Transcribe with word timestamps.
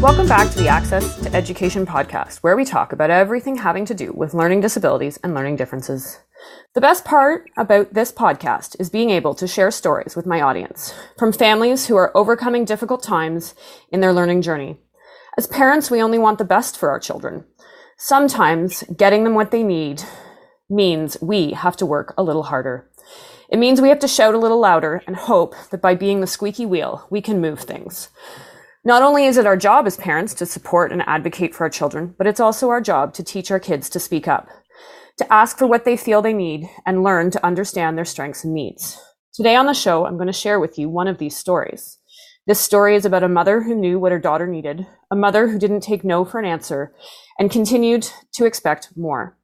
Welcome 0.00 0.28
back 0.28 0.50
to 0.52 0.58
the 0.58 0.66
Access 0.66 1.14
to 1.20 1.34
Education 1.34 1.84
podcast, 1.84 2.38
where 2.38 2.56
we 2.56 2.64
talk 2.64 2.94
about 2.94 3.10
everything 3.10 3.58
having 3.58 3.84
to 3.84 3.92
do 3.92 4.14
with 4.14 4.32
learning 4.32 4.62
disabilities 4.62 5.18
and 5.22 5.34
learning 5.34 5.56
differences. 5.56 6.20
The 6.74 6.80
best 6.80 7.04
part 7.04 7.50
about 7.58 7.92
this 7.92 8.10
podcast 8.10 8.80
is 8.80 8.88
being 8.88 9.10
able 9.10 9.34
to 9.34 9.46
share 9.46 9.70
stories 9.70 10.16
with 10.16 10.24
my 10.24 10.40
audience 10.40 10.94
from 11.18 11.34
families 11.34 11.86
who 11.86 11.96
are 11.96 12.16
overcoming 12.16 12.64
difficult 12.64 13.02
times 13.02 13.54
in 13.92 14.00
their 14.00 14.14
learning 14.14 14.40
journey. 14.40 14.78
As 15.36 15.46
parents, 15.46 15.90
we 15.90 16.02
only 16.02 16.18
want 16.18 16.38
the 16.38 16.46
best 16.46 16.78
for 16.78 16.88
our 16.88 16.98
children. 16.98 17.44
Sometimes 17.98 18.82
getting 18.96 19.24
them 19.24 19.34
what 19.34 19.50
they 19.50 19.62
need 19.62 20.02
means 20.70 21.18
we 21.20 21.52
have 21.52 21.76
to 21.76 21.84
work 21.84 22.14
a 22.16 22.22
little 22.22 22.44
harder. 22.44 22.90
It 23.50 23.58
means 23.58 23.82
we 23.82 23.90
have 23.90 23.98
to 23.98 24.08
shout 24.08 24.34
a 24.34 24.38
little 24.38 24.60
louder 24.60 25.02
and 25.06 25.14
hope 25.14 25.54
that 25.70 25.82
by 25.82 25.94
being 25.94 26.22
the 26.22 26.26
squeaky 26.26 26.64
wheel, 26.64 27.06
we 27.10 27.20
can 27.20 27.38
move 27.38 27.60
things. 27.60 28.08
Not 28.84 29.02
only 29.02 29.26
is 29.26 29.36
it 29.36 29.46
our 29.46 29.56
job 29.56 29.86
as 29.86 29.96
parents 29.96 30.32
to 30.34 30.46
support 30.46 30.90
and 30.90 31.02
advocate 31.06 31.54
for 31.54 31.64
our 31.64 31.70
children, 31.70 32.14
but 32.16 32.26
it's 32.26 32.40
also 32.40 32.70
our 32.70 32.80
job 32.80 33.12
to 33.14 33.22
teach 33.22 33.50
our 33.50 33.60
kids 33.60 33.90
to 33.90 34.00
speak 34.00 34.26
up 34.26 34.48
to 35.20 35.32
ask 35.32 35.58
for 35.58 35.66
what 35.66 35.84
they 35.84 35.98
feel 35.98 36.22
they 36.22 36.32
need 36.32 36.66
and 36.86 37.04
learn 37.04 37.30
to 37.30 37.44
understand 37.44 37.96
their 37.96 38.06
strengths 38.06 38.42
and 38.42 38.54
needs. 38.54 38.98
Today 39.34 39.54
on 39.54 39.66
the 39.66 39.74
show, 39.74 40.06
I'm 40.06 40.16
going 40.16 40.28
to 40.28 40.32
share 40.32 40.58
with 40.58 40.78
you 40.78 40.88
one 40.88 41.08
of 41.08 41.18
these 41.18 41.36
stories. 41.36 41.98
This 42.46 42.58
story 42.58 42.96
is 42.96 43.04
about 43.04 43.22
a 43.22 43.28
mother 43.28 43.62
who 43.62 43.74
knew 43.74 43.98
what 43.98 44.12
her 44.12 44.18
daughter 44.18 44.46
needed, 44.46 44.86
a 45.10 45.16
mother 45.16 45.46
who 45.46 45.58
didn't 45.58 45.82
take 45.82 46.04
no 46.04 46.24
for 46.24 46.40
an 46.40 46.46
answer 46.46 46.94
and 47.38 47.50
continued 47.50 48.08
to 48.32 48.46
expect 48.46 48.96
more. 48.96 49.36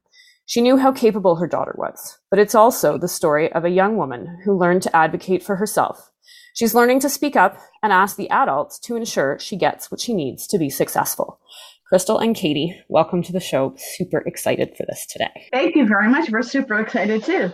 She 0.47 0.61
knew 0.61 0.77
how 0.77 0.91
capable 0.91 1.35
her 1.35 1.47
daughter 1.47 1.75
was, 1.77 2.17
but 2.31 2.39
it's 2.39 2.55
also 2.55 2.97
the 2.97 3.07
story 3.07 3.51
of 3.51 3.63
a 3.63 3.69
young 3.69 3.97
woman 3.97 4.39
who 4.45 4.57
learned 4.57 4.81
to 4.81 4.95
advocate 4.95 5.43
for 5.43 5.57
herself. 5.57 6.09
She's 6.57 6.73
learning 6.73 7.01
to 7.01 7.09
speak 7.09 7.35
up 7.35 7.61
and 7.83 7.93
ask 7.93 8.17
the 8.17 8.31
adults 8.31 8.79
to 8.79 8.95
ensure 8.95 9.37
she 9.37 9.55
gets 9.55 9.91
what 9.91 10.01
she 10.01 10.15
needs 10.15 10.47
to 10.47 10.57
be 10.57 10.71
successful. 10.71 11.39
Crystal 11.87 12.17
and 12.17 12.35
Katie, 12.35 12.75
welcome 12.87 13.21
to 13.21 13.31
the 13.31 13.39
show. 13.39 13.75
Super 13.77 14.23
excited 14.25 14.75
for 14.75 14.83
this 14.87 15.05
today. 15.05 15.49
Thank 15.53 15.75
you 15.75 15.85
very 15.85 16.09
much. 16.09 16.31
We're 16.31 16.41
super 16.41 16.79
excited 16.79 17.23
too. 17.23 17.51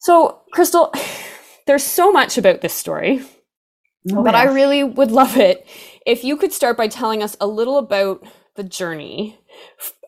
So, 0.00 0.42
Crystal, 0.52 0.92
there's 1.66 1.82
so 1.82 2.12
much 2.12 2.36
about 2.36 2.60
this 2.60 2.74
story, 2.74 3.22
oh, 4.12 4.22
but 4.22 4.34
yes. 4.34 4.48
I 4.48 4.52
really 4.52 4.84
would 4.84 5.10
love 5.10 5.38
it 5.38 5.66
if 6.04 6.22
you 6.22 6.36
could 6.36 6.52
start 6.52 6.76
by 6.76 6.88
telling 6.88 7.22
us 7.22 7.38
a 7.40 7.46
little 7.46 7.78
about 7.78 8.22
the 8.54 8.64
journey 8.64 9.38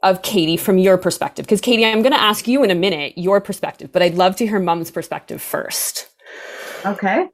of 0.03 0.21
Katie 0.21 0.59
from 0.59 0.77
your 0.77 0.99
perspective. 0.99 1.47
Because, 1.47 1.63
Katie, 1.63 1.87
I'm 1.87 2.03
going 2.03 2.13
to 2.13 2.21
ask 2.21 2.47
you 2.47 2.63
in 2.63 2.71
a 2.71 2.75
minute 2.75 3.17
your 3.17 3.41
perspective, 3.41 3.91
but 3.91 4.03
I'd 4.03 4.17
love 4.17 4.37
to 4.37 4.47
hear 4.47 4.59
mom's 4.59 4.91
perspective 4.91 5.41
first. 5.41 6.11
Okay. 6.85 7.29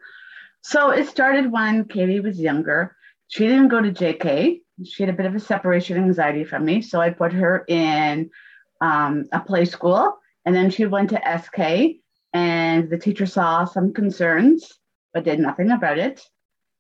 So, 0.69 0.91
it 0.91 1.09
started 1.09 1.51
when 1.51 1.85
Katie 1.87 2.21
was 2.21 2.39
younger. 2.39 2.97
She 3.29 3.47
didn't 3.47 3.69
go 3.69 3.81
to 3.81 3.91
JK 3.91 4.61
she 4.85 5.03
had 5.03 5.13
a 5.13 5.17
bit 5.17 5.27
of 5.27 5.35
a 5.35 5.41
separation 5.41 5.97
anxiety 5.97 6.45
from 6.45 6.65
me. 6.65 6.83
So 6.83 7.01
I 7.01 7.11
put 7.11 7.33
her 7.33 7.65
in 7.69 8.31
um, 8.81 9.27
a 9.33 9.41
play 9.41 9.65
school. 9.65 10.19
And 10.45 10.55
then 10.55 10.71
she 10.71 10.87
went 10.87 11.11
to 11.11 11.41
SK, 11.43 12.01
and 12.33 12.89
the 12.89 12.97
teacher 12.97 13.27
saw 13.27 13.65
some 13.67 13.93
concerns, 13.93 14.73
but 15.13 15.25
did 15.25 15.41
nothing 15.41 15.71
about 15.71 15.99
it. 15.99 16.23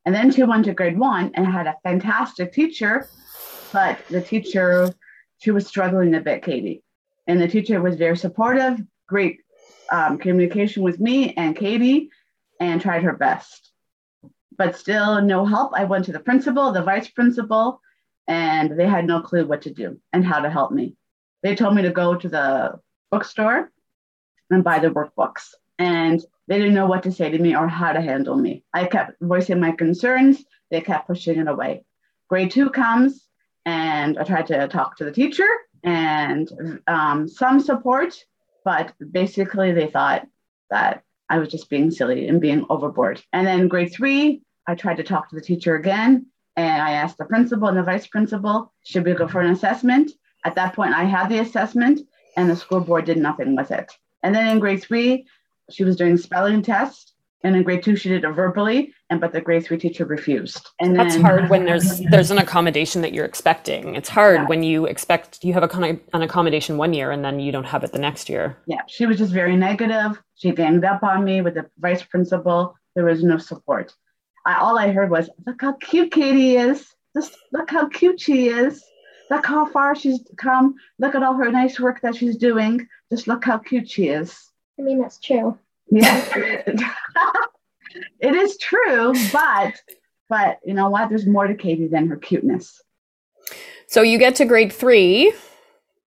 And 0.06 0.14
then 0.14 0.30
she 0.30 0.42
went 0.42 0.64
to 0.66 0.74
grade 0.74 0.98
one 0.98 1.32
and 1.34 1.46
had 1.46 1.66
a 1.66 1.76
fantastic 1.82 2.52
teacher, 2.52 3.08
but 3.72 3.98
the 4.08 4.22
teacher, 4.22 4.94
she 5.38 5.50
was 5.50 5.66
struggling 5.66 6.14
a 6.14 6.20
bit, 6.20 6.42
Katie. 6.42 6.82
And 7.26 7.38
the 7.38 7.48
teacher 7.48 7.82
was 7.82 7.96
very 7.96 8.16
supportive, 8.16 8.80
great 9.06 9.40
um, 9.92 10.16
communication 10.16 10.82
with 10.82 10.98
me 10.98 11.34
and 11.34 11.54
Katie, 11.54 12.10
and 12.60 12.80
tried 12.80 13.02
her 13.02 13.12
best. 13.12 13.67
But 14.58 14.76
still, 14.76 15.22
no 15.22 15.46
help. 15.46 15.72
I 15.74 15.84
went 15.84 16.04
to 16.06 16.12
the 16.12 16.20
principal, 16.20 16.72
the 16.72 16.82
vice 16.82 17.08
principal, 17.08 17.80
and 18.26 18.78
they 18.78 18.86
had 18.86 19.06
no 19.06 19.22
clue 19.22 19.46
what 19.46 19.62
to 19.62 19.72
do 19.72 20.00
and 20.12 20.24
how 20.24 20.40
to 20.40 20.50
help 20.50 20.72
me. 20.72 20.96
They 21.42 21.54
told 21.54 21.74
me 21.74 21.82
to 21.82 21.90
go 21.90 22.16
to 22.16 22.28
the 22.28 22.80
bookstore 23.10 23.70
and 24.50 24.64
buy 24.64 24.80
the 24.80 24.88
workbooks. 24.88 25.54
And 25.78 26.22
they 26.48 26.58
didn't 26.58 26.74
know 26.74 26.86
what 26.86 27.04
to 27.04 27.12
say 27.12 27.30
to 27.30 27.38
me 27.38 27.54
or 27.54 27.68
how 27.68 27.92
to 27.92 28.00
handle 28.00 28.36
me. 28.36 28.64
I 28.74 28.86
kept 28.86 29.12
voicing 29.20 29.60
my 29.60 29.72
concerns. 29.72 30.44
They 30.70 30.80
kept 30.80 31.06
pushing 31.06 31.38
it 31.38 31.48
away. 31.48 31.84
Grade 32.28 32.50
two 32.50 32.70
comes, 32.70 33.28
and 33.64 34.18
I 34.18 34.24
tried 34.24 34.48
to 34.48 34.66
talk 34.68 34.96
to 34.96 35.04
the 35.04 35.12
teacher 35.12 35.46
and 35.84 36.80
um, 36.86 37.28
some 37.28 37.60
support, 37.60 38.24
but 38.64 38.92
basically 39.12 39.72
they 39.72 39.86
thought 39.86 40.26
that 40.70 41.04
I 41.30 41.38
was 41.38 41.48
just 41.48 41.70
being 41.70 41.90
silly 41.90 42.28
and 42.28 42.40
being 42.40 42.66
overboard. 42.68 43.22
And 43.32 43.46
then 43.46 43.68
grade 43.68 43.92
three, 43.92 44.42
I 44.68 44.74
tried 44.74 44.98
to 44.98 45.02
talk 45.02 45.30
to 45.30 45.34
the 45.34 45.42
teacher 45.42 45.76
again, 45.76 46.26
and 46.54 46.82
I 46.82 46.92
asked 46.92 47.16
the 47.16 47.24
principal 47.24 47.68
and 47.68 47.78
the 47.78 47.82
vice 47.82 48.06
principal, 48.06 48.72
should 48.84 49.04
we 49.04 49.14
go 49.14 49.26
for 49.26 49.40
an 49.40 49.50
assessment? 49.50 50.12
At 50.44 50.54
that 50.56 50.74
point, 50.74 50.92
I 50.92 51.04
had 51.04 51.28
the 51.28 51.38
assessment 51.38 52.00
and 52.36 52.48
the 52.48 52.54
school 52.54 52.80
board 52.80 53.06
did 53.06 53.16
nothing 53.16 53.56
with 53.56 53.70
it. 53.70 53.90
And 54.22 54.34
then 54.34 54.46
in 54.48 54.58
grade 54.58 54.82
three, 54.82 55.26
she 55.70 55.84
was 55.84 55.96
doing 55.96 56.16
spelling 56.16 56.62
tests. 56.62 57.14
And 57.44 57.54
in 57.54 57.62
grade 57.62 57.84
two, 57.84 57.94
she 57.94 58.08
did 58.08 58.24
it 58.24 58.32
verbally, 58.32 58.92
and 59.10 59.20
but 59.20 59.32
the 59.32 59.40
grade 59.40 59.64
three 59.64 59.78
teacher 59.78 60.04
refused. 60.04 60.70
And 60.80 60.98
that's 60.98 61.14
then, 61.14 61.22
hard 61.22 61.48
when 61.48 61.66
there's 61.66 62.00
there's 62.10 62.32
an 62.32 62.38
accommodation 62.38 63.00
that 63.02 63.12
you're 63.12 63.24
expecting. 63.24 63.94
It's 63.94 64.08
hard 64.08 64.40
yeah. 64.40 64.46
when 64.46 64.64
you 64.64 64.86
expect 64.86 65.44
you 65.44 65.52
have 65.52 65.62
a, 65.62 65.98
an 66.12 66.22
accommodation 66.22 66.78
one 66.78 66.92
year 66.92 67.12
and 67.12 67.24
then 67.24 67.38
you 67.38 67.52
don't 67.52 67.64
have 67.64 67.84
it 67.84 67.92
the 67.92 68.00
next 68.00 68.28
year. 68.28 68.58
Yeah, 68.66 68.80
she 68.88 69.06
was 69.06 69.18
just 69.18 69.32
very 69.32 69.56
negative. 69.56 70.20
She 70.34 70.50
ganged 70.50 70.84
up 70.84 71.04
on 71.04 71.24
me 71.24 71.40
with 71.40 71.54
the 71.54 71.70
vice 71.78 72.02
principal. 72.02 72.74
There 72.96 73.04
was 73.04 73.22
no 73.22 73.38
support. 73.38 73.94
I, 74.48 74.58
all 74.60 74.78
I 74.78 74.92
heard 74.92 75.10
was, 75.10 75.28
"Look 75.46 75.60
how 75.60 75.74
cute 75.74 76.10
Katie 76.10 76.56
is. 76.56 76.86
Just 77.14 77.36
look 77.52 77.70
how 77.70 77.86
cute 77.88 78.18
she 78.18 78.48
is. 78.48 78.82
Look 79.30 79.44
how 79.44 79.66
far 79.66 79.94
she's 79.94 80.20
come. 80.38 80.74
Look 80.98 81.14
at 81.14 81.22
all 81.22 81.34
her 81.34 81.52
nice 81.52 81.78
work 81.78 82.00
that 82.00 82.16
she's 82.16 82.38
doing. 82.38 82.88
Just 83.12 83.28
look 83.28 83.44
how 83.44 83.58
cute 83.58 83.90
she 83.90 84.08
is." 84.08 84.50
I 84.78 84.82
mean, 84.82 85.00
that's 85.02 85.18
true. 85.18 85.58
Yeah, 85.90 86.24
it 88.20 88.34
is 88.34 88.56
true, 88.56 89.12
but 89.32 89.74
but 90.30 90.60
you 90.64 90.72
know 90.72 90.88
what? 90.88 91.10
There's 91.10 91.26
more 91.26 91.46
to 91.46 91.54
Katie 91.54 91.86
than 91.86 92.08
her 92.08 92.16
cuteness. 92.16 92.80
So 93.86 94.00
you 94.00 94.18
get 94.18 94.34
to 94.36 94.46
grade 94.46 94.72
three, 94.72 95.34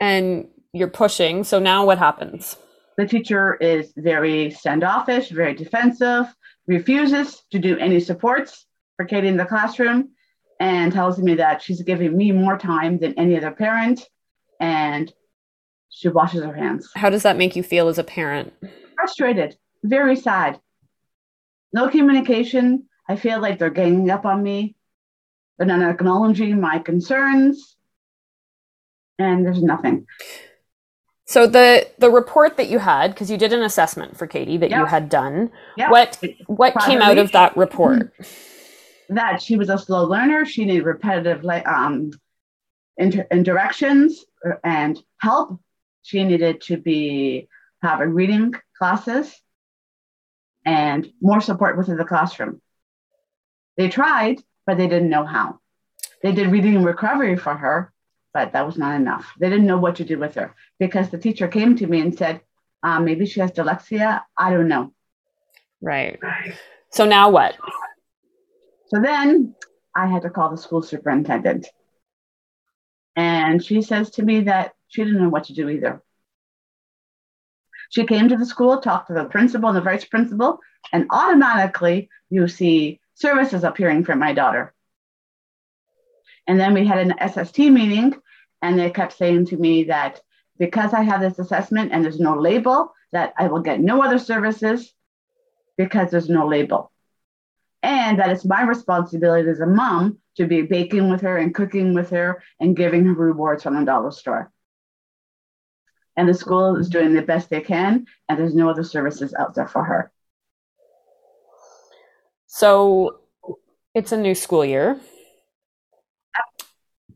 and 0.01 0.49
you're 0.73 0.89
pushing. 0.89 1.45
So 1.45 1.59
now 1.59 1.85
what 1.85 1.99
happens? 1.99 2.57
The 2.97 3.07
teacher 3.07 3.55
is 3.55 3.93
very 3.95 4.51
standoffish, 4.51 5.29
very 5.29 5.53
defensive 5.53 6.25
refuses 6.67 7.43
to 7.51 7.59
do 7.59 7.77
any 7.77 7.99
supports 7.99 8.65
for 8.97 9.05
Katie 9.05 9.27
in 9.27 9.37
the 9.37 9.45
classroom 9.45 10.09
and 10.59 10.91
tells 10.91 11.19
me 11.19 11.35
that 11.35 11.61
she's 11.61 11.81
giving 11.81 12.15
me 12.15 12.31
more 12.31 12.57
time 12.57 12.97
than 12.97 13.13
any 13.19 13.37
other 13.37 13.51
parent 13.51 14.07
and 14.59 15.13
she 15.89 16.07
washes 16.09 16.43
her 16.43 16.53
hands. 16.53 16.89
How 16.95 17.09
does 17.09 17.23
that 17.23 17.37
make 17.37 17.55
you 17.55 17.63
feel 17.63 17.87
as 17.87 17.97
a 17.97 18.03
parent? 18.03 18.53
Frustrated, 18.95 19.57
very 19.83 20.15
sad. 20.15 20.59
No 21.73 21.89
communication. 21.89 22.87
I 23.07 23.15
feel 23.17 23.41
like 23.41 23.59
they're 23.59 23.69
ganging 23.69 24.09
up 24.09 24.25
on 24.25 24.41
me. 24.41 24.75
They're 25.57 25.67
not 25.67 25.89
acknowledging 25.89 26.59
my 26.59 26.79
concerns. 26.79 27.75
And 29.19 29.45
there's 29.45 29.61
nothing. 29.61 30.07
So 31.25 31.47
the 31.47 31.87
the 31.97 32.09
report 32.09 32.57
that 32.57 32.69
you 32.69 32.79
had, 32.79 33.11
because 33.13 33.31
you 33.31 33.37
did 33.37 33.51
an 33.51 33.63
assessment 33.63 34.15
for 34.17 34.27
Katie 34.27 34.57
that 34.57 34.69
you 34.69 34.85
had 34.85 35.09
done, 35.09 35.51
what 35.89 36.21
what 36.47 36.73
came 36.85 37.01
out 37.01 37.17
of 37.17 37.31
that 37.31 37.55
report? 37.57 38.13
That 39.09 39.39
she 39.39 39.55
was 39.55 39.69
a 39.69 39.77
slow 39.77 40.05
learner. 40.05 40.45
She 40.47 40.65
needed 40.65 40.83
repetitive 40.83 41.45
um, 41.67 42.09
inter- 42.97 43.27
directions 43.43 44.25
and 44.63 44.99
help. 45.19 45.59
She 46.01 46.23
needed 46.23 46.61
to 46.61 46.77
be 46.77 47.47
having 47.83 48.09
reading 48.09 48.55
classes 48.79 49.31
and 50.65 51.07
more 51.21 51.39
support 51.39 51.77
within 51.77 51.97
the 51.97 52.03
classroom. 52.03 52.61
They 53.77 53.89
tried, 53.89 54.41
but 54.65 54.77
they 54.77 54.87
didn't 54.87 55.09
know 55.09 55.23
how. 55.23 55.59
They 56.23 56.31
did 56.31 56.47
reading 56.47 56.75
and 56.75 56.85
recovery 56.85 57.35
for 57.35 57.53
her, 57.55 57.93
but 58.35 58.51
that 58.51 58.65
was 58.65 58.77
not 58.77 58.95
enough. 58.95 59.31
They 59.39 59.49
didn't 59.49 59.65
know 59.65 59.77
what 59.77 59.95
to 59.95 60.03
do 60.03 60.19
with 60.19 60.35
her 60.35 60.53
because 60.77 61.09
the 61.09 61.17
teacher 61.17 61.47
came 61.47 61.77
to 61.77 61.87
me 61.87 62.01
and 62.01 62.13
said, 62.15 62.41
um, 62.83 63.05
maybe 63.05 63.25
she 63.25 63.39
has 63.39 63.51
dyslexia. 63.53 64.23
I 64.37 64.49
don't 64.49 64.67
know. 64.67 64.91
Right. 65.81 66.19
So 66.91 67.05
now 67.05 67.29
what? 67.29 67.55
So 68.87 69.01
then 69.01 69.55
I 69.95 70.07
had 70.07 70.23
to 70.23 70.29
call 70.29 70.49
the 70.49 70.57
school 70.57 70.81
superintendent. 70.81 71.65
And 73.15 73.63
she 73.63 73.81
says 73.81 74.09
to 74.11 74.21
me 74.21 74.41
that 74.41 74.73
she 74.89 75.05
didn't 75.05 75.21
know 75.21 75.29
what 75.29 75.45
to 75.45 75.53
do 75.53 75.69
either. 75.69 76.03
She 77.89 78.05
came 78.05 78.27
to 78.27 78.35
the 78.35 78.45
school, 78.45 78.81
talked 78.81 79.07
to 79.07 79.13
the 79.13 79.23
principal 79.23 79.69
and 79.69 79.77
the 79.77 79.81
vice 79.81 80.03
principal, 80.03 80.59
and 80.91 81.07
automatically 81.09 82.09
you 82.29 82.49
see 82.49 82.99
services 83.13 83.63
appearing 83.63 84.03
for 84.03 84.17
my 84.17 84.33
daughter. 84.33 84.73
And 86.47 86.59
then 86.59 86.73
we 86.73 86.85
had 86.85 86.99
an 86.99 87.13
SST 87.31 87.59
meeting, 87.59 88.13
and 88.65 88.79
they 88.79 88.89
kept 88.89 89.13
saying 89.13 89.45
to 89.45 89.57
me 89.57 89.83
that 89.83 90.21
because 90.57 90.91
I 90.91 91.03
have 91.03 91.21
this 91.21 91.37
assessment 91.37 91.91
and 91.91 92.03
there's 92.03 92.19
no 92.19 92.35
label, 92.35 92.91
that 93.11 93.33
I 93.37 93.47
will 93.47 93.61
get 93.61 93.79
no 93.79 94.03
other 94.03 94.17
services 94.17 94.91
because 95.77 96.09
there's 96.09 96.29
no 96.29 96.47
label. 96.47 96.91
And 97.83 98.17
that 98.17 98.31
it's 98.31 98.43
my 98.43 98.63
responsibility 98.63 99.47
as 99.47 99.59
a 99.59 99.67
mom 99.67 100.17
to 100.37 100.47
be 100.47 100.63
baking 100.63 101.11
with 101.11 101.21
her 101.21 101.37
and 101.37 101.53
cooking 101.53 101.93
with 101.93 102.09
her 102.09 102.41
and 102.59 102.75
giving 102.75 103.05
her 103.05 103.13
rewards 103.13 103.61
from 103.61 103.75
the 103.75 103.85
dollar 103.85 104.09
store. 104.09 104.51
And 106.17 106.27
the 106.27 106.33
school 106.33 106.75
is 106.77 106.89
doing 106.89 107.13
the 107.13 107.21
best 107.21 107.51
they 107.51 107.61
can, 107.61 108.07
and 108.27 108.39
there's 108.39 108.55
no 108.55 108.69
other 108.69 108.83
services 108.83 109.35
out 109.37 109.53
there 109.53 109.67
for 109.67 109.83
her. 109.83 110.11
So 112.47 113.19
it's 113.93 114.11
a 114.11 114.17
new 114.17 114.33
school 114.33 114.65
year. 114.65 114.99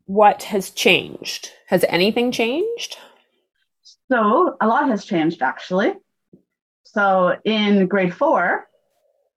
What 0.09 0.41
has 0.41 0.71
changed? 0.71 1.51
Has 1.67 1.85
anything 1.88 2.31
changed? 2.31 2.97
So 4.11 4.57
a 4.59 4.65
lot 4.65 4.89
has 4.89 5.06
changed 5.06 5.44
actually. 5.44 5.94
So 6.83 7.35
in 7.45 7.85
grade 7.85 8.15
four, 8.15 8.67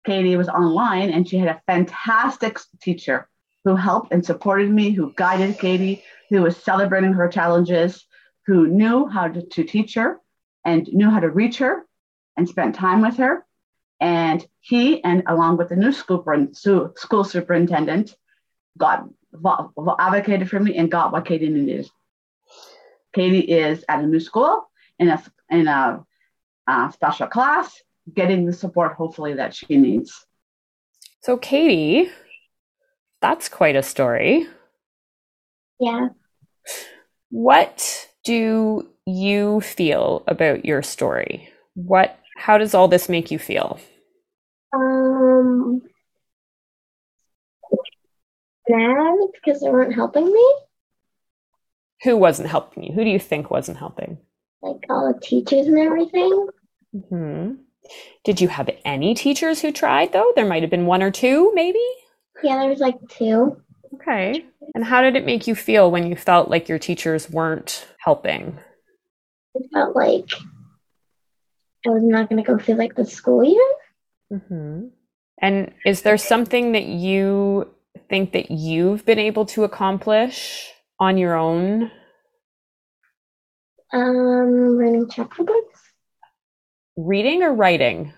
Katie 0.06 0.34
was 0.34 0.48
online 0.48 1.10
and 1.10 1.28
she 1.28 1.36
had 1.36 1.54
a 1.54 1.60
fantastic 1.66 2.58
teacher 2.80 3.28
who 3.66 3.76
helped 3.76 4.12
and 4.12 4.24
supported 4.24 4.70
me, 4.70 4.92
who 4.92 5.12
guided 5.14 5.58
Katie, 5.58 6.02
who 6.30 6.40
was 6.40 6.56
celebrating 6.56 7.12
her 7.12 7.28
challenges, 7.28 8.06
who 8.46 8.66
knew 8.66 9.06
how 9.06 9.28
to, 9.28 9.42
to 9.42 9.64
teach 9.64 9.92
her 9.92 10.20
and 10.64 10.88
knew 10.88 11.10
how 11.10 11.20
to 11.20 11.28
reach 11.28 11.58
her 11.58 11.84
and 12.38 12.48
spent 12.48 12.74
time 12.74 13.02
with 13.02 13.18
her. 13.18 13.44
And 14.00 14.42
he, 14.60 15.04
and 15.04 15.22
along 15.26 15.58
with 15.58 15.68
the 15.68 15.76
new 15.76 15.92
school, 15.92 16.24
school 16.96 17.24
superintendent, 17.24 18.16
got 18.78 19.04
advocated 19.98 20.48
for 20.48 20.60
me 20.60 20.76
and 20.76 20.90
got 20.90 21.12
what 21.12 21.24
Katie 21.24 21.48
needed. 21.48 21.88
Katie 23.12 23.40
is 23.40 23.84
at 23.88 24.00
a 24.00 24.06
new 24.06 24.20
school 24.20 24.68
in 24.98 25.08
a 25.08 25.22
in 25.50 25.68
a 25.68 26.04
uh, 26.66 26.90
special 26.90 27.26
class, 27.26 27.82
getting 28.14 28.46
the 28.46 28.52
support 28.52 28.94
hopefully 28.94 29.34
that 29.34 29.54
she 29.54 29.76
needs. 29.76 30.26
So, 31.20 31.36
Katie, 31.36 32.10
that's 33.20 33.48
quite 33.48 33.76
a 33.76 33.82
story. 33.82 34.46
Yeah. 35.78 36.08
What 37.30 38.08
do 38.24 38.88
you 39.06 39.60
feel 39.60 40.22
about 40.26 40.64
your 40.64 40.82
story? 40.82 41.48
What 41.74 42.18
how 42.36 42.58
does 42.58 42.74
all 42.74 42.88
this 42.88 43.08
make 43.08 43.30
you 43.30 43.38
feel? 43.38 43.78
Um 44.74 45.82
mad 48.68 49.18
because 49.34 49.60
they 49.60 49.70
weren't 49.70 49.94
helping 49.94 50.26
me. 50.26 50.54
Who 52.04 52.16
wasn't 52.16 52.48
helping 52.48 52.82
you? 52.84 52.92
Who 52.92 53.04
do 53.04 53.10
you 53.10 53.18
think 53.18 53.50
wasn't 53.50 53.78
helping? 53.78 54.18
Like 54.62 54.84
all 54.90 55.12
the 55.12 55.20
teachers 55.20 55.66
and 55.66 55.78
everything. 55.78 56.46
hmm 57.08 57.52
Did 58.24 58.40
you 58.40 58.48
have 58.48 58.70
any 58.84 59.14
teachers 59.14 59.60
who 59.60 59.72
tried 59.72 60.12
though? 60.12 60.32
There 60.34 60.46
might 60.46 60.62
have 60.62 60.70
been 60.70 60.86
one 60.86 61.02
or 61.02 61.10
two, 61.10 61.52
maybe? 61.54 61.82
Yeah, 62.42 62.58
there 62.58 62.70
was 62.70 62.80
like 62.80 62.96
two. 63.08 63.60
Okay. 63.94 64.44
And 64.74 64.84
how 64.84 65.02
did 65.02 65.16
it 65.16 65.26
make 65.26 65.46
you 65.46 65.54
feel 65.54 65.90
when 65.90 66.06
you 66.06 66.16
felt 66.16 66.48
like 66.48 66.68
your 66.68 66.78
teachers 66.78 67.28
weren't 67.30 67.86
helping? 67.98 68.58
It 69.54 69.68
felt 69.72 69.94
like 69.94 70.24
I 71.86 71.90
was 71.90 72.02
not 72.02 72.28
going 72.28 72.42
to 72.42 72.46
go 72.46 72.58
through 72.58 72.76
like 72.76 72.94
the 72.94 73.04
school 73.04 73.44
year. 73.44 74.38
hmm 74.48 74.86
And 75.40 75.72
is 75.84 76.02
there 76.02 76.16
something 76.16 76.72
that 76.72 76.86
you 76.86 77.68
think 78.12 78.32
that 78.32 78.50
you've 78.50 79.06
been 79.06 79.18
able 79.18 79.46
to 79.46 79.64
accomplish 79.64 80.70
on 81.00 81.16
your 81.16 81.34
own? 81.34 81.90
Um, 83.90 84.76
learning 84.76 85.08
chapter 85.10 85.42
books. 85.42 85.80
Reading 86.94 87.42
or 87.42 87.54
writing? 87.54 88.12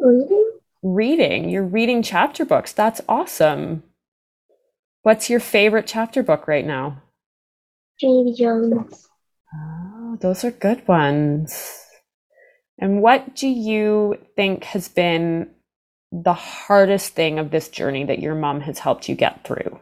Reading. 0.00 0.50
Reading. 0.82 1.50
You're 1.50 1.62
reading 1.62 2.02
chapter 2.02 2.44
books. 2.44 2.72
That's 2.72 3.00
awesome. 3.08 3.84
What's 5.02 5.30
your 5.30 5.38
favorite 5.38 5.86
chapter 5.86 6.24
book 6.24 6.48
right 6.48 6.66
now? 6.66 7.00
Davy 8.00 8.34
Jones. 8.36 9.06
Oh, 9.54 10.18
those 10.20 10.42
are 10.42 10.50
good 10.50 10.88
ones. 10.88 11.80
And 12.76 13.00
what 13.00 13.36
do 13.36 13.46
you 13.46 14.16
think 14.34 14.64
has 14.64 14.88
been 14.88 15.50
the 16.22 16.34
hardest 16.34 17.14
thing 17.14 17.40
of 17.40 17.50
this 17.50 17.68
journey 17.68 18.04
that 18.04 18.20
your 18.20 18.36
mom 18.36 18.62
has 18.62 18.78
helped 18.80 19.08
you 19.08 19.16
get 19.16 19.44
through? 19.44 19.80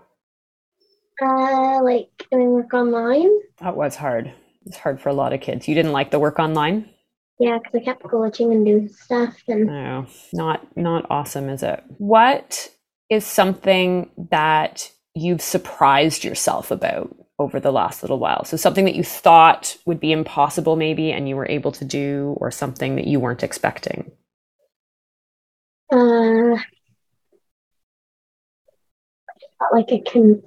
Uh, 1.22 1.82
like 1.82 2.10
doing 2.30 2.52
work 2.52 2.74
online. 2.74 3.30
That 3.60 3.76
was 3.76 3.96
hard. 3.96 4.32
It's 4.66 4.78
hard 4.78 5.00
for 5.00 5.08
a 5.10 5.14
lot 5.14 5.32
of 5.32 5.40
kids. 5.40 5.68
You 5.68 5.74
didn't 5.74 5.92
like 5.92 6.10
the 6.10 6.18
work 6.20 6.38
online? 6.38 6.90
Yeah, 7.38 7.58
because 7.58 7.80
I 7.80 7.84
kept 7.84 8.02
glitching 8.04 8.52
and 8.52 8.66
doing 8.66 8.88
stuff. 8.88 9.36
And 9.48 9.66
No, 9.66 10.06
not 10.32 10.76
not 10.76 11.06
awesome, 11.10 11.48
is 11.48 11.62
it? 11.62 11.82
What 11.98 12.70
is 13.10 13.26
something 13.26 14.10
that 14.30 14.90
you've 15.14 15.42
surprised 15.42 16.24
yourself 16.24 16.70
about 16.70 17.14
over 17.38 17.60
the 17.60 17.72
last 17.72 18.02
little 18.02 18.18
while? 18.18 18.44
So 18.44 18.56
something 18.56 18.86
that 18.86 18.94
you 18.96 19.04
thought 19.04 19.76
would 19.86 20.00
be 20.00 20.12
impossible 20.12 20.76
maybe 20.76 21.12
and 21.12 21.28
you 21.28 21.36
were 21.36 21.48
able 21.48 21.72
to 21.72 21.84
do 21.84 22.36
or 22.40 22.50
something 22.50 22.96
that 22.96 23.06
you 23.06 23.20
weren't 23.20 23.42
expecting. 23.44 24.12
Uh, 25.92 26.56
felt 29.58 29.72
like 29.72 29.92
I 29.92 30.00
can 30.04 30.42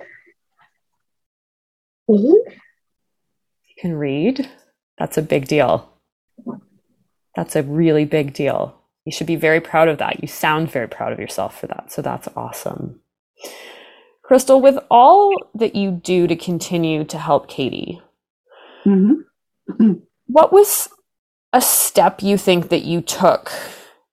read. 2.07 2.19
You 2.19 3.75
can 3.80 3.94
read. 3.95 4.50
That's 4.97 5.18
a 5.18 5.21
big 5.21 5.47
deal. 5.47 5.89
That's 7.36 7.56
a 7.56 7.63
really 7.63 8.06
big 8.06 8.33
deal. 8.33 8.80
You 9.06 9.12
should 9.12 9.27
be 9.27 9.36
very 9.36 9.59
proud 9.59 9.88
of 9.88 9.97
that. 10.00 10.21
You 10.21 10.27
sound 10.27 10.71
very 10.71 10.88
proud 10.88 11.13
of 11.13 11.19
yourself 11.19 11.59
for 11.59 11.68
that. 11.68 11.92
So 11.92 12.01
that's 12.01 12.27
awesome. 12.36 13.01
Crystal, 14.24 14.59
with 14.59 14.80
all 14.89 15.31
that 15.53 15.75
you 15.75 15.92
do 15.92 16.25
to 16.27 16.36
continue 16.36 17.03
to 17.06 17.18
help 17.18 17.47
Katie, 17.47 18.01
Mm-hmm. 18.86 19.94
what 20.27 20.53
was 20.53 20.89
a 21.51 21.59
step 21.59 22.21
you 22.21 22.38
think 22.38 22.69
that 22.69 22.83
you 22.83 23.01
took 23.01 23.51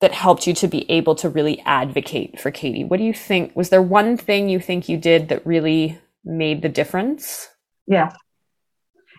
that 0.02 0.12
helped 0.12 0.46
you 0.49 0.52
to 0.52 0.66
be 0.66 0.88
able 0.90 1.14
to 1.14 1.28
really 1.28 1.60
advocate 1.60 2.38
for 2.40 2.50
Katie? 2.50 2.84
What 2.84 2.99
do 2.99 3.04
you 3.04 3.14
think? 3.14 3.54
Was 3.56 3.70
there 3.70 3.81
one 3.81 4.16
thing 4.16 4.49
you 4.49 4.58
think 4.58 4.88
you 4.88 4.99
did 4.99 5.28
that 5.28 5.46
really 5.46 5.99
made 6.25 6.60
the 6.60 6.69
difference? 6.69 7.49
Yes. 7.87 8.14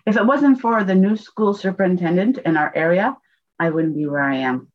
If 0.06 0.18
it 0.18 0.25
wasn't 0.25 0.59
for 0.59 0.83
the 0.83 0.94
new 0.94 1.15
school 1.15 1.53
superintendent 1.53 2.38
in 2.39 2.57
our 2.57 2.71
area, 2.75 3.15
I 3.57 3.69
wouldn't 3.69 3.95
be 3.95 4.06
where 4.06 4.21
I 4.21 4.35
am. 4.35 4.68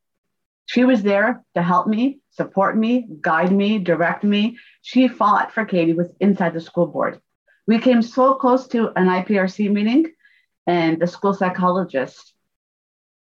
She 0.64 0.84
was 0.84 1.02
there 1.02 1.44
to 1.54 1.62
help 1.62 1.86
me, 1.86 2.20
support 2.30 2.76
me, 2.76 3.06
guide 3.20 3.52
me, 3.52 3.78
direct 3.78 4.24
me. 4.24 4.58
She 4.80 5.08
fought 5.08 5.52
for 5.52 5.66
Katie 5.66 5.92
was 5.92 6.12
inside 6.20 6.54
the 6.54 6.60
school 6.60 6.86
board. 6.86 7.20
We 7.66 7.78
came 7.78 8.00
so 8.00 8.34
close 8.34 8.66
to 8.68 8.88
an 8.98 9.08
IPRC 9.08 9.70
meeting, 9.70 10.12
and 10.66 10.98
the 10.98 11.06
school 11.06 11.34
psychologist 11.34 12.32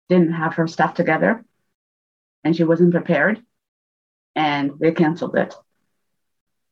didn't 0.08 0.32
have 0.32 0.54
her 0.54 0.68
stuff 0.68 0.94
together, 0.94 1.44
and 2.44 2.56
she 2.56 2.64
wasn't 2.64 2.92
prepared, 2.92 3.42
and 4.36 4.72
they 4.80 4.92
canceled 4.92 5.36
it. 5.36 5.56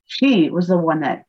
She 0.06 0.50
was 0.50 0.68
the 0.68 0.78
one 0.78 1.02
that 1.02 1.26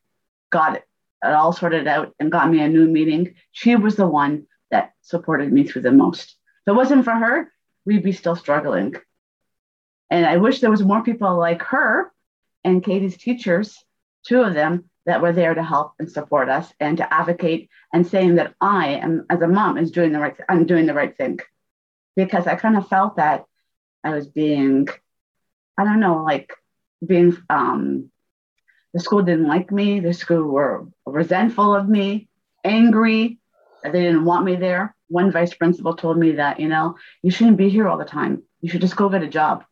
got 0.51 0.75
it, 0.75 0.83
all 1.23 1.51
sorted 1.51 1.87
out 1.87 2.13
and 2.19 2.31
got 2.31 2.49
me 2.49 2.61
a 2.61 2.69
new 2.69 2.87
meeting. 2.87 3.35
She 3.51 3.75
was 3.75 3.95
the 3.95 4.07
one 4.07 4.47
that 4.71 4.93
supported 5.01 5.51
me 5.51 5.63
through 5.65 5.81
the 5.81 5.91
most. 5.91 6.35
If 6.65 6.71
it 6.71 6.75
wasn't 6.75 7.05
for 7.05 7.13
her, 7.13 7.51
we'd 7.85 8.03
be 8.03 8.11
still 8.11 8.35
struggling. 8.35 8.95
And 10.09 10.25
I 10.25 10.37
wish 10.37 10.59
there 10.59 10.71
was 10.71 10.83
more 10.83 11.03
people 11.03 11.37
like 11.37 11.61
her 11.63 12.11
and 12.63 12.83
Katie's 12.83 13.17
teachers, 13.17 13.77
two 14.25 14.41
of 14.41 14.53
them, 14.53 14.89
that 15.05 15.21
were 15.21 15.31
there 15.31 15.53
to 15.53 15.63
help 15.63 15.93
and 15.99 16.11
support 16.11 16.49
us 16.49 16.71
and 16.81 16.97
to 16.97 17.13
advocate 17.13 17.69
and 17.93 18.05
saying 18.05 18.35
that 18.35 18.53
I 18.59 18.89
am, 18.89 19.25
as 19.29 19.41
a 19.41 19.47
mom, 19.47 19.77
is 19.77 19.91
doing 19.91 20.11
the 20.11 20.19
right. 20.19 20.35
I'm 20.49 20.65
doing 20.65 20.85
the 20.85 20.93
right 20.93 21.15
thing, 21.15 21.39
because 22.17 22.45
I 22.45 22.55
kind 22.55 22.77
of 22.77 22.89
felt 22.89 23.15
that 23.15 23.45
I 24.07 24.15
was 24.15 24.27
being, 24.27 24.87
I 25.77 25.83
don't 25.83 25.99
know, 25.99 26.23
like 26.23 26.53
being. 27.05 27.37
Um, 27.49 28.09
the 28.93 29.01
school 29.01 29.21
didn't 29.21 29.47
like 29.47 29.71
me. 29.71 29.99
The 29.99 30.13
school 30.13 30.43
were 30.43 30.87
resentful 31.05 31.75
of 31.75 31.87
me, 31.87 32.29
angry 32.63 33.37
that 33.83 33.91
they 33.91 34.01
didn't 34.01 34.25
want 34.25 34.45
me 34.45 34.55
there. 34.55 34.95
One 35.09 35.31
vice 35.31 35.53
principal 35.53 35.95
told 35.95 36.17
me 36.17 36.33
that, 36.33 36.59
you 36.59 36.67
know, 36.67 36.95
you 37.21 37.31
shouldn't 37.31 37.57
be 37.57 37.69
here 37.69 37.87
all 37.87 37.97
the 37.97 38.05
time. 38.05 38.43
You 38.61 38.69
should 38.69 38.81
just 38.81 38.95
go 38.95 39.09
get 39.09 39.23
a 39.23 39.27
job. 39.27 39.65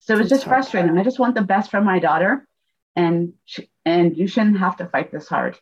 So 0.00 0.14
it's 0.14 0.30
That's 0.30 0.30
just 0.30 0.44
hard. 0.44 0.64
frustrating. 0.64 0.96
I 0.96 1.04
just 1.04 1.18
want 1.18 1.34
the 1.34 1.42
best 1.42 1.70
for 1.70 1.80
my 1.80 1.98
daughter, 1.98 2.46
and 2.94 3.34
she, 3.44 3.68
and 3.84 4.16
you 4.16 4.26
shouldn't 4.26 4.58
have 4.58 4.76
to 4.78 4.86
fight 4.86 5.10
this 5.10 5.28
hard. 5.28 5.58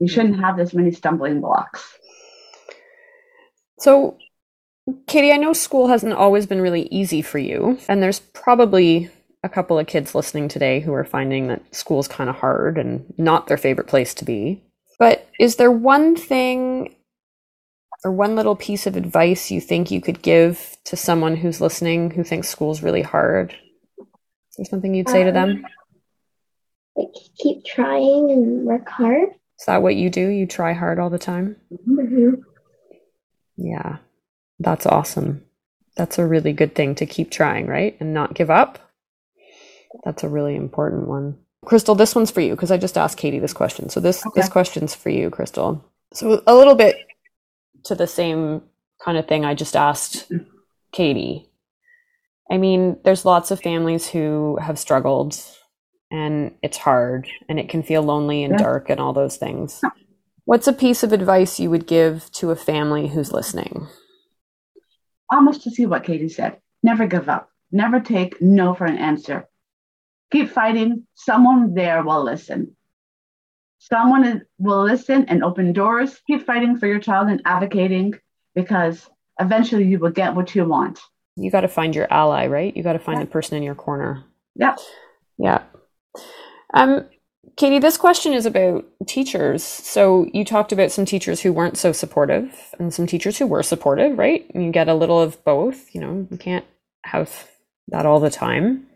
You 0.00 0.08
shouldn't 0.08 0.40
have 0.40 0.56
this 0.56 0.74
many 0.74 0.92
stumbling 0.92 1.40
blocks. 1.40 1.82
So, 3.78 4.18
Katie, 5.06 5.32
I 5.32 5.36
know 5.36 5.52
school 5.52 5.88
hasn't 5.88 6.12
always 6.12 6.46
been 6.46 6.60
really 6.60 6.88
easy 6.90 7.22
for 7.22 7.38
you, 7.38 7.78
and 7.88 8.02
there's 8.02 8.18
probably 8.20 9.10
a 9.44 9.48
couple 9.48 9.78
of 9.78 9.86
kids 9.86 10.14
listening 10.14 10.48
today 10.48 10.80
who 10.80 10.92
are 10.92 11.04
finding 11.04 11.48
that 11.48 11.62
school's 11.74 12.08
kind 12.08 12.28
of 12.28 12.36
hard 12.36 12.78
and 12.78 13.12
not 13.16 13.46
their 13.46 13.56
favorite 13.56 13.86
place 13.86 14.12
to 14.14 14.24
be. 14.24 14.62
But 14.98 15.28
is 15.38 15.56
there 15.56 15.70
one 15.70 16.16
thing 16.16 16.94
or 18.04 18.10
one 18.10 18.34
little 18.34 18.56
piece 18.56 18.86
of 18.86 18.96
advice 18.96 19.50
you 19.50 19.60
think 19.60 19.90
you 19.90 20.00
could 20.00 20.22
give 20.22 20.76
to 20.84 20.96
someone 20.96 21.36
who's 21.36 21.60
listening 21.60 22.10
who 22.10 22.24
thinks 22.24 22.48
school's 22.48 22.82
really 22.82 23.02
hard? 23.02 23.54
Is 24.50 24.56
there 24.58 24.66
something 24.66 24.94
you'd 24.94 25.08
say 25.08 25.24
to 25.24 25.32
them? 25.32 25.50
Um, 25.50 25.64
Like 26.96 27.08
keep 27.38 27.64
trying 27.64 28.30
and 28.30 28.64
work 28.64 28.88
hard. 28.88 29.28
Is 29.58 29.66
that 29.66 29.82
what 29.82 29.94
you 29.94 30.10
do? 30.10 30.28
You 30.28 30.46
try 30.46 30.72
hard 30.72 30.98
all 30.98 31.10
the 31.10 31.18
time? 31.18 31.56
hmm 31.84 32.34
Yeah, 33.56 33.98
that's 34.62 34.86
awesome. 34.86 35.44
That's 35.96 36.18
a 36.18 36.26
really 36.26 36.52
good 36.52 36.74
thing 36.74 36.94
to 36.96 37.06
keep 37.06 37.30
trying, 37.30 37.66
right? 37.66 37.96
And 38.00 38.14
not 38.14 38.34
give 38.34 38.50
up. 38.50 38.78
That's 40.04 40.22
a 40.24 40.28
really 40.28 40.56
important 40.56 41.06
one. 41.08 41.38
Crystal, 41.64 41.94
this 41.94 42.14
one's 42.14 42.30
for 42.30 42.40
you 42.40 42.54
because 42.54 42.70
I 42.70 42.76
just 42.78 42.98
asked 42.98 43.18
Katie 43.18 43.38
this 43.38 43.52
question. 43.52 43.88
So 43.88 44.00
this 44.00 44.24
this 44.34 44.48
question's 44.48 44.94
for 44.94 45.10
you, 45.10 45.30
Crystal. 45.30 45.84
So 46.12 46.42
a 46.46 46.54
little 46.54 46.74
bit 46.74 46.96
to 47.84 47.94
the 47.94 48.06
same 48.06 48.62
kind 49.04 49.18
of 49.18 49.28
thing 49.28 49.44
I 49.44 49.54
just 49.54 49.76
asked 49.76 50.30
Katie. 50.92 51.48
I 52.50 52.58
mean, 52.58 52.98
there's 53.04 53.24
lots 53.24 53.50
of 53.50 53.60
families 53.60 54.08
who 54.08 54.58
have 54.60 54.78
struggled 54.78 55.40
and 56.10 56.52
it's 56.62 56.76
hard 56.76 57.28
and 57.48 57.58
it 57.58 57.68
can 57.68 57.82
feel 57.82 58.02
lonely 58.02 58.44
and 58.44 58.52
Yeah. 58.52 58.58
dark 58.58 58.90
and 58.90 59.00
all 59.00 59.12
those 59.12 59.36
things. 59.36 59.80
What's 60.44 60.66
a 60.66 60.72
piece 60.72 61.02
of 61.02 61.12
advice 61.12 61.60
you 61.60 61.70
would 61.70 61.86
give 61.86 62.30
to 62.32 62.50
a 62.50 62.56
family 62.56 63.08
who's 63.08 63.32
listening? 63.32 63.86
Almost 65.32 65.62
to 65.62 65.70
see 65.70 65.86
what 65.86 66.04
Katie 66.04 66.28
said. 66.28 66.58
Never 66.82 67.06
give 67.06 67.28
up. 67.28 67.48
Never 67.72 68.00
take 68.00 68.40
no 68.42 68.74
for 68.74 68.84
an 68.84 68.98
answer. 68.98 69.48
Keep 70.30 70.50
fighting. 70.50 71.06
Someone 71.14 71.72
there 71.74 72.02
will 72.04 72.22
listen. 72.22 72.76
Someone 73.78 74.42
will 74.58 74.82
listen 74.84 75.24
and 75.28 75.42
open 75.42 75.72
doors. 75.72 76.20
Keep 76.26 76.44
fighting 76.46 76.76
for 76.78 76.86
your 76.86 77.00
child 77.00 77.28
and 77.28 77.40
advocating 77.46 78.14
because 78.54 79.08
eventually 79.40 79.84
you 79.84 79.98
will 79.98 80.10
get 80.10 80.34
what 80.34 80.54
you 80.54 80.66
want. 80.66 81.00
You 81.36 81.50
got 81.50 81.62
to 81.62 81.68
find 81.68 81.94
your 81.94 82.06
ally, 82.12 82.46
right? 82.46 82.76
You 82.76 82.82
got 82.82 82.92
to 82.92 82.98
find 82.98 83.18
Yeah. 83.18 83.24
the 83.24 83.30
person 83.30 83.56
in 83.56 83.62
your 83.62 83.74
corner. 83.74 84.22
Yep. 84.56 84.78
Yeah. 85.38 85.62
Um, 86.74 87.06
Katie, 87.56 87.78
this 87.78 87.96
question 87.96 88.32
is 88.32 88.46
about 88.46 88.84
teachers. 89.06 89.62
So 89.62 90.26
you 90.32 90.44
talked 90.44 90.72
about 90.72 90.90
some 90.90 91.04
teachers 91.04 91.40
who 91.40 91.52
weren't 91.52 91.76
so 91.76 91.92
supportive 91.92 92.74
and 92.78 92.94
some 92.94 93.06
teachers 93.06 93.38
who 93.38 93.46
were 93.46 93.62
supportive, 93.62 94.16
right? 94.16 94.50
You 94.54 94.70
get 94.70 94.88
a 94.88 94.94
little 94.94 95.20
of 95.20 95.42
both. 95.44 95.94
You 95.94 96.00
know, 96.00 96.26
you 96.30 96.38
can't 96.38 96.64
have 97.04 97.48
that 97.88 98.06
all 98.06 98.20
the 98.20 98.30
time. 98.30 98.86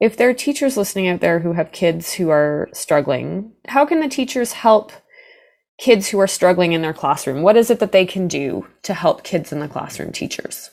If 0.00 0.16
there 0.16 0.28
are 0.28 0.34
teachers 0.34 0.76
listening 0.76 1.08
out 1.08 1.20
there 1.20 1.40
who 1.40 1.54
have 1.54 1.72
kids 1.72 2.12
who 2.12 2.30
are 2.30 2.68
struggling, 2.72 3.52
how 3.66 3.84
can 3.84 4.00
the 4.00 4.08
teachers 4.08 4.52
help 4.52 4.92
kids 5.78 6.08
who 6.08 6.20
are 6.20 6.28
struggling 6.28 6.72
in 6.72 6.82
their 6.82 6.92
classroom? 6.92 7.42
What 7.42 7.56
is 7.56 7.70
it 7.70 7.80
that 7.80 7.90
they 7.92 8.06
can 8.06 8.28
do 8.28 8.66
to 8.82 8.94
help 8.94 9.24
kids 9.24 9.50
in 9.50 9.58
the 9.58 9.68
classroom, 9.68 10.12
teachers? 10.12 10.70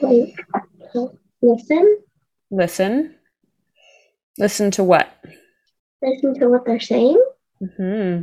Like 0.00 0.38
listen, 1.42 1.98
Listen. 2.50 3.14
Listen 4.38 4.70
to 4.72 4.84
what? 4.84 5.12
Listen 6.02 6.38
to 6.38 6.48
what 6.48 6.64
they're 6.64 6.80
saying. 6.80 7.22
hmm 7.76 8.22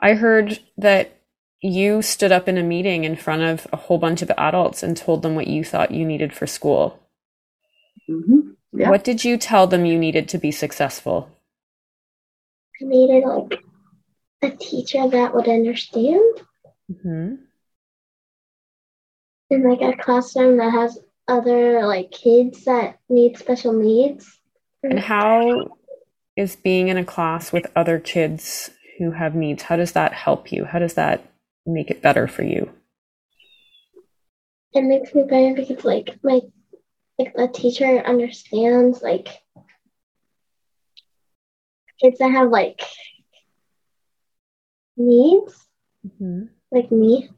I 0.00 0.14
heard 0.14 0.60
that 0.76 1.18
you 1.60 2.02
stood 2.02 2.30
up 2.30 2.48
in 2.48 2.56
a 2.56 2.62
meeting 2.62 3.02
in 3.04 3.16
front 3.16 3.42
of 3.42 3.66
a 3.72 3.76
whole 3.76 3.98
bunch 3.98 4.22
of 4.22 4.30
adults 4.38 4.82
and 4.84 4.96
told 4.96 5.22
them 5.22 5.34
what 5.34 5.48
you 5.48 5.64
thought 5.64 5.90
you 5.90 6.04
needed 6.04 6.32
for 6.32 6.46
school. 6.46 7.00
Mhm. 8.08 8.56
Yeah. 8.72 8.90
What 8.90 9.02
did 9.02 9.24
you 9.24 9.36
tell 9.36 9.66
them 9.66 9.84
you 9.84 9.98
needed 9.98 10.28
to 10.28 10.38
be 10.38 10.52
successful? 10.52 11.30
I 12.80 12.84
needed 12.84 13.24
like 13.24 13.60
a 14.42 14.50
teacher 14.50 15.08
that 15.08 15.34
would 15.34 15.48
understand 15.48 16.22
hmm 17.02 17.34
in 19.50 19.68
like 19.68 19.80
a 19.80 19.96
classroom 20.00 20.58
that 20.58 20.70
has 20.70 20.98
other 21.26 21.86
like 21.86 22.10
kids 22.10 22.64
that 22.64 22.98
need 23.08 23.36
special 23.38 23.72
needs. 23.72 24.38
And 24.82 24.98
how 24.98 25.77
is 26.38 26.54
being 26.54 26.86
in 26.86 26.96
a 26.96 27.04
class 27.04 27.52
with 27.52 27.66
other 27.74 27.98
kids 27.98 28.70
who 28.96 29.10
have 29.10 29.34
needs, 29.34 29.64
how 29.64 29.74
does 29.74 29.92
that 29.92 30.12
help 30.12 30.52
you? 30.52 30.64
How 30.64 30.78
does 30.78 30.94
that 30.94 31.32
make 31.66 31.90
it 31.90 32.00
better 32.00 32.28
for 32.28 32.44
you? 32.44 32.70
It 34.72 34.82
makes 34.82 35.12
me 35.14 35.24
better 35.24 35.54
because 35.54 35.84
like 35.84 36.16
my 36.22 36.40
like 37.18 37.34
the 37.34 37.48
teacher 37.48 37.98
understands 38.06 39.02
like 39.02 39.28
kids 42.00 42.18
that 42.18 42.30
have 42.30 42.50
like 42.50 42.80
needs 44.96 45.66
hmm 46.18 46.44
like 46.70 46.92
me. 46.92 47.30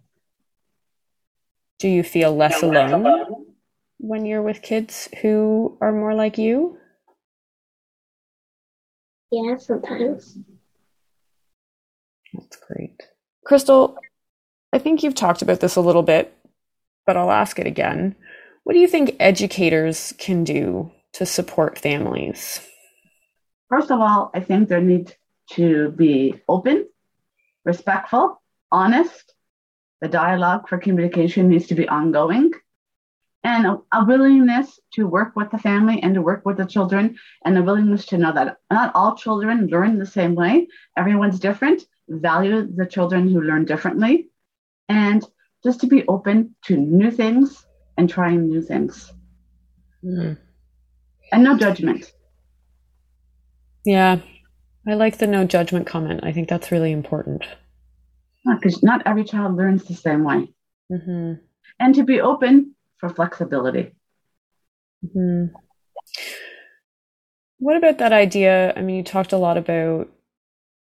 Do 1.78 1.88
you 1.88 2.02
feel 2.02 2.36
less 2.36 2.62
alone 2.62 3.54
when 3.96 4.26
you're 4.26 4.42
with 4.42 4.60
kids 4.60 5.08
who 5.22 5.78
are 5.80 5.92
more 5.92 6.14
like 6.14 6.36
you? 6.36 6.79
Yeah, 9.30 9.56
sometimes. 9.56 10.38
That's 12.32 12.56
great. 12.56 13.00
Crystal, 13.44 13.96
I 14.72 14.78
think 14.78 15.02
you've 15.02 15.14
talked 15.14 15.42
about 15.42 15.60
this 15.60 15.76
a 15.76 15.80
little 15.80 16.02
bit, 16.02 16.36
but 17.06 17.16
I'll 17.16 17.30
ask 17.30 17.58
it 17.58 17.66
again. 17.66 18.16
What 18.64 18.74
do 18.74 18.78
you 18.78 18.88
think 18.88 19.16
educators 19.18 20.12
can 20.18 20.44
do 20.44 20.92
to 21.14 21.26
support 21.26 21.78
families? 21.78 22.60
First 23.68 23.90
of 23.90 24.00
all, 24.00 24.30
I 24.34 24.40
think 24.40 24.68
there 24.68 24.80
needs 24.80 25.12
to 25.52 25.90
be 25.90 26.40
open, 26.48 26.88
respectful, 27.64 28.40
honest. 28.70 29.34
The 30.00 30.08
dialogue 30.08 30.68
for 30.68 30.78
communication 30.78 31.48
needs 31.48 31.66
to 31.68 31.74
be 31.74 31.88
ongoing. 31.88 32.52
And 33.42 33.66
a, 33.66 33.78
a 33.92 34.04
willingness 34.04 34.78
to 34.94 35.06
work 35.06 35.34
with 35.34 35.50
the 35.50 35.58
family 35.58 36.02
and 36.02 36.14
to 36.14 36.22
work 36.22 36.44
with 36.44 36.58
the 36.58 36.66
children, 36.66 37.16
and 37.44 37.56
a 37.56 37.62
willingness 37.62 38.04
to 38.06 38.18
know 38.18 38.32
that 38.32 38.58
not 38.70 38.92
all 38.94 39.16
children 39.16 39.68
learn 39.68 39.98
the 39.98 40.06
same 40.06 40.34
way. 40.34 40.68
Everyone's 40.96 41.40
different. 41.40 41.82
Value 42.08 42.68
the 42.74 42.86
children 42.86 43.28
who 43.28 43.40
learn 43.40 43.64
differently. 43.64 44.28
And 44.88 45.24
just 45.64 45.80
to 45.80 45.86
be 45.86 46.06
open 46.06 46.54
to 46.64 46.76
new 46.76 47.10
things 47.10 47.66
and 47.96 48.10
trying 48.10 48.48
new 48.48 48.60
things. 48.60 49.10
Mm. 50.04 50.36
And 51.32 51.44
no 51.44 51.56
judgment. 51.56 52.12
Yeah, 53.86 54.18
I 54.86 54.94
like 54.94 55.18
the 55.18 55.26
no 55.26 55.44
judgment 55.44 55.86
comment. 55.86 56.20
I 56.24 56.32
think 56.32 56.48
that's 56.48 56.72
really 56.72 56.92
important. 56.92 57.44
Because 58.44 58.82
not 58.82 59.02
every 59.06 59.24
child 59.24 59.56
learns 59.56 59.84
the 59.84 59.94
same 59.94 60.24
way. 60.24 60.52
hmm 60.90 61.34
and 61.78 61.94
to 61.94 62.04
be 62.04 62.20
open 62.20 62.74
for 63.00 63.08
flexibility. 63.08 63.94
hmm 65.02 65.46
What 67.58 67.76
about 67.76 67.98
that 67.98 68.12
idea? 68.12 68.72
I 68.74 68.80
mean, 68.82 68.96
you 68.96 69.02
talked 69.02 69.32
a 69.32 69.38
lot 69.38 69.56
about 69.56 70.08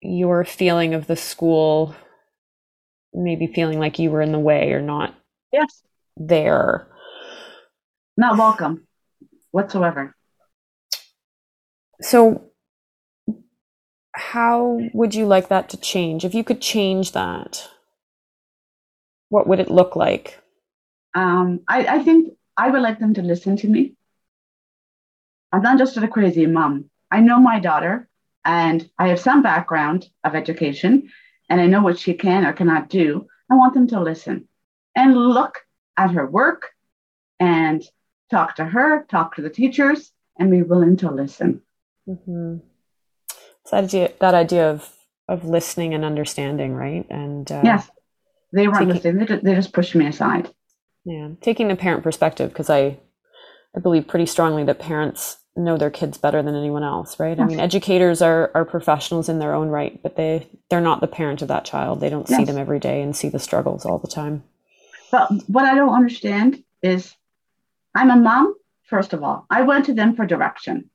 your 0.02 0.46
feeling 0.46 0.94
of 0.94 1.08
the 1.08 1.16
school, 1.16 1.96
maybe 3.14 3.48
feeling 3.48 3.80
like 3.80 4.00
you 4.00 4.12
were 4.12 4.22
in 4.22 4.32
the 4.32 4.40
way 4.40 4.72
or 4.74 4.82
not 4.82 5.16
Yes. 5.52 5.84
there. 6.16 6.88
Not 8.16 8.38
welcome 8.38 8.88
whatsoever. 9.52 10.16
So, 12.02 12.52
how 14.14 14.80
would 14.94 15.16
you 15.16 15.26
like 15.26 15.48
that 15.50 15.70
to 15.70 15.78
change? 15.78 16.26
If 16.26 16.34
you 16.34 16.44
could 16.44 16.62
change 16.62 17.12
that, 17.14 17.70
what 19.30 19.48
would 19.48 19.60
it 19.60 19.72
look 19.72 19.96
like? 19.96 20.40
Um, 21.18 21.62
I, 21.68 21.80
I 21.96 22.04
think 22.04 22.34
I 22.56 22.70
would 22.70 22.84
like 22.84 23.00
them 23.00 23.16
to 23.16 23.24
listen 23.24 23.58
to 23.58 23.68
me. 23.68 23.94
I'm 25.52 25.64
not 25.64 25.80
just 25.80 25.98
a 25.98 26.08
crazy 26.08 26.46
mom. 26.46 26.92
I 27.10 27.22
know 27.22 27.40
my 27.40 27.60
daughter 27.60 28.08
and 28.46 28.88
I 29.00 29.08
have 29.08 29.20
some 29.20 29.42
background 29.42 30.08
of 30.24 30.36
education 30.36 31.10
and 31.50 31.60
I 31.60 31.66
know 31.66 31.82
what 31.82 31.98
she 31.98 32.14
can 32.14 32.46
or 32.46 32.54
cannot 32.54 32.90
do. 32.90 33.28
I 33.50 33.56
want 33.56 33.74
them 33.74 33.88
to 33.88 34.00
listen 34.00 34.48
and 34.96 35.18
look 35.18 35.56
at 35.96 36.12
her 36.12 36.28
work 36.28 36.72
and 37.40 37.84
talk 38.30 38.58
to 38.58 38.66
her, 38.66 39.06
talk 39.10 39.36
to 39.36 39.42
the 39.42 39.50
teachers, 39.50 40.12
and 40.38 40.52
be 40.52 40.62
willing 40.62 40.98
to 40.98 41.10
listen. 41.10 41.62
Mm-hmm. 42.08 42.58
It's 43.62 43.72
that 43.72 43.86
idea, 43.86 44.12
that 44.20 44.36
idea 44.36 44.70
of 44.70 44.94
of 45.30 45.44
listening 45.44 45.94
and 45.94 46.06
understanding, 46.06 46.74
right? 46.74 47.06
And 47.10 47.52
uh, 47.52 47.62
Yes, 47.64 47.90
they 48.54 48.68
weren't 48.68 48.88
Taking- 48.88 48.94
listening. 48.94 49.18
They 49.18 49.26
just, 49.26 49.44
they 49.44 49.56
just 49.56 49.74
pushed 49.74 49.96
me 49.96 50.06
aside. 50.08 50.54
Yeah, 51.08 51.30
taking 51.40 51.70
the 51.70 51.76
parent 51.76 52.04
perspective 52.04 52.50
because 52.50 52.70
I 52.70 52.98
I 53.76 53.80
believe 53.80 54.08
pretty 54.08 54.26
strongly 54.26 54.66
that 54.66 54.80
parents 54.80 55.38
know 55.56 55.78
their 55.78 55.90
kids 55.90 56.18
better 56.18 56.44
than 56.44 56.54
anyone 56.54 56.84
else, 56.84 57.18
right? 57.18 57.40
I 57.40 57.46
mean, 57.46 57.62
educators 57.62 58.22
are 58.22 58.52
are 58.54 58.66
professionals 58.66 59.30
in 59.30 59.40
their 59.40 59.54
own 59.54 59.70
right, 59.70 60.02
but 60.04 60.18
they 60.18 60.48
they're 60.70 60.82
not 60.82 61.00
the 61.00 61.08
parent 61.08 61.42
of 61.42 61.48
that 61.48 61.64
child. 61.64 62.02
They 62.02 62.10
don't 62.10 62.28
see 62.28 62.44
them 62.44 62.58
every 62.58 62.80
day 62.80 63.02
and 63.02 63.16
see 63.16 63.30
the 63.30 63.40
struggles 63.40 63.86
all 63.86 64.00
the 64.00 64.10
time. 64.10 64.44
But 65.10 65.32
what 65.48 65.64
I 65.64 65.76
don't 65.76 65.96
understand 65.96 66.62
is 66.84 67.16
I'm 67.96 68.12
a 68.12 68.18
mom, 68.18 68.54
first 68.84 69.14
of 69.14 69.24
all. 69.24 69.46
I 69.50 69.62
went 69.62 69.86
to 69.86 69.94
them 69.94 70.14
for 70.14 70.26
direction. 70.26 70.90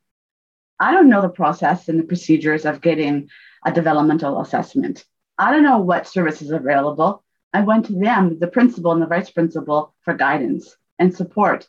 I 0.79 0.93
don't 0.93 1.09
know 1.09 1.23
the 1.23 1.31
process 1.31 1.89
and 1.89 1.99
the 1.99 2.05
procedures 2.05 2.67
of 2.67 2.83
getting 2.83 3.31
a 3.65 3.73
developmental 3.73 4.43
assessment. 4.43 5.07
I 5.39 5.53
don't 5.53 5.63
know 5.63 5.79
what 5.79 6.07
services 6.07 6.53
are 6.53 6.57
available. 6.57 7.25
I 7.53 7.61
went 7.63 7.87
to 7.87 7.93
them, 7.93 8.39
the 8.39 8.47
principal 8.47 8.93
and 8.93 9.03
the 9.03 9.07
vice 9.07 9.31
principal, 9.31 9.95
for 10.03 10.15
guidance 10.15 10.77
and 10.99 11.15
support. 11.15 11.69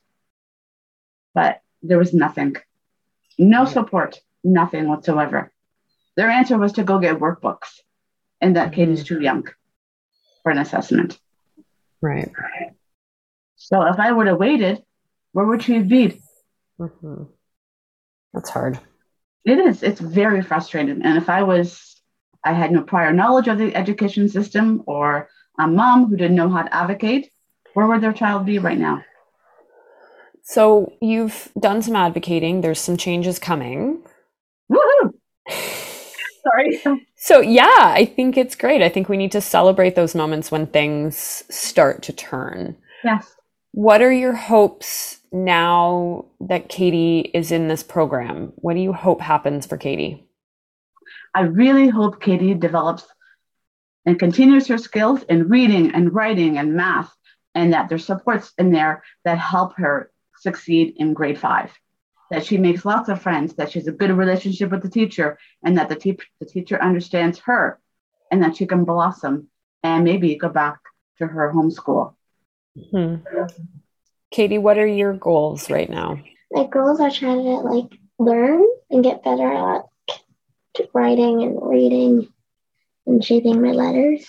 But 1.33 1.61
there 1.81 1.97
was 1.97 2.13
nothing, 2.13 2.55
no 3.37 3.65
support, 3.65 4.21
nothing 4.43 4.87
whatsoever. 4.87 5.51
Their 6.15 6.29
answer 6.29 6.57
was 6.57 6.73
to 6.73 6.83
go 6.83 6.99
get 6.99 7.19
workbooks 7.19 7.79
and 8.43 8.55
that 8.57 8.73
kid 8.73 8.89
is 8.89 9.03
too 9.03 9.21
young 9.21 9.47
for 10.43 10.51
an 10.51 10.57
assessment. 10.57 11.17
Right. 12.01 12.29
So 13.55 13.81
if 13.83 13.97
I 13.97 14.11
would 14.11 14.27
have 14.27 14.37
waited, 14.37 14.83
where 15.31 15.45
would 15.45 15.63
she 15.63 15.75
have 15.75 15.87
been? 15.87 16.21
hmm 16.77 17.23
That's 18.33 18.49
hard. 18.49 18.79
It 19.45 19.59
is. 19.59 19.81
It's 19.81 20.01
very 20.01 20.41
frustrating. 20.41 21.01
And 21.03 21.17
if 21.17 21.29
I 21.29 21.43
was, 21.43 22.01
I 22.43 22.53
had 22.53 22.71
no 22.71 22.81
prior 22.83 23.13
knowledge 23.13 23.47
of 23.47 23.57
the 23.57 23.73
education 23.75 24.27
system 24.27 24.83
or 24.85 25.29
a 25.59 25.67
mom 25.67 26.07
who 26.07 26.17
didn't 26.17 26.35
know 26.35 26.49
how 26.49 26.63
to 26.63 26.73
advocate, 26.73 27.31
where 27.73 27.87
would 27.87 28.01
their 28.01 28.13
child 28.13 28.45
be 28.45 28.59
right 28.59 28.77
now? 28.77 29.03
So 30.43 30.93
you've 31.01 31.49
done 31.59 31.81
some 31.81 31.95
advocating. 31.95 32.61
There's 32.61 32.79
some 32.79 32.97
changes 32.97 33.39
coming. 33.39 34.03
Woohoo! 34.71 35.13
Sorry. 36.43 36.81
So 37.15 37.39
yeah, 37.39 37.65
I 37.79 38.05
think 38.05 38.37
it's 38.37 38.55
great. 38.55 38.81
I 38.81 38.89
think 38.89 39.07
we 39.07 39.15
need 39.17 39.31
to 39.31 39.41
celebrate 39.41 39.95
those 39.95 40.13
moments 40.13 40.51
when 40.51 40.67
things 40.67 41.43
start 41.49 42.01
to 42.03 42.13
turn. 42.13 42.75
Yes. 43.03 43.33
What 43.71 44.01
are 44.01 44.11
your 44.11 44.35
hopes 44.35 45.19
now 45.31 46.25
that 46.41 46.69
Katie 46.69 47.31
is 47.33 47.51
in 47.51 47.69
this 47.69 47.81
program? 47.81 48.51
What 48.57 48.73
do 48.73 48.81
you 48.81 48.93
hope 48.93 49.21
happens 49.21 49.65
for 49.65 49.77
Katie? 49.77 50.27
I 51.33 51.41
really 51.41 51.87
hope 51.87 52.21
Katie 52.21 52.53
develops 52.53 53.05
and 54.05 54.19
continues 54.19 54.67
her 54.67 54.77
skills 54.77 55.23
in 55.23 55.49
reading 55.49 55.93
and 55.93 56.13
writing 56.13 56.57
and 56.57 56.75
math, 56.75 57.13
and 57.55 57.73
that 57.73 57.89
there's 57.89 58.05
supports 58.05 58.53
in 58.57 58.71
there 58.71 59.03
that 59.23 59.37
help 59.37 59.75
her 59.77 60.11
succeed 60.37 60.95
in 60.97 61.13
grade 61.13 61.39
five. 61.39 61.71
That 62.31 62.45
she 62.45 62.57
makes 62.57 62.85
lots 62.85 63.09
of 63.09 63.21
friends, 63.21 63.55
that 63.55 63.71
she 63.71 63.79
has 63.79 63.87
a 63.87 63.91
good 63.91 64.11
relationship 64.11 64.71
with 64.71 64.81
the 64.81 64.89
teacher, 64.89 65.37
and 65.63 65.77
that 65.77 65.89
the, 65.89 65.95
te- 65.95 66.17
the 66.39 66.45
teacher 66.45 66.81
understands 66.81 67.39
her, 67.39 67.79
and 68.31 68.41
that 68.43 68.57
she 68.57 68.65
can 68.65 68.85
blossom 68.85 69.49
and 69.83 70.03
maybe 70.03 70.35
go 70.35 70.49
back 70.49 70.79
to 71.19 71.27
her 71.27 71.51
home 71.51 71.69
school. 71.69 72.17
Hmm. 72.91 73.15
Katie, 74.31 74.57
what 74.57 74.79
are 74.79 74.87
your 74.87 75.13
goals 75.13 75.69
right 75.69 75.89
now? 75.89 76.19
My 76.51 76.65
goals 76.65 76.99
are 76.99 77.11
trying 77.11 77.43
to 77.43 77.57
like 77.57 77.99
learn 78.17 78.65
and 78.89 79.03
get 79.03 79.23
better 79.23 79.51
at 79.51 79.83
writing 80.93 81.43
and 81.43 81.59
reading 81.61 82.27
and 83.05 83.23
shaping 83.23 83.61
my 83.61 83.71
letters. 83.71 84.25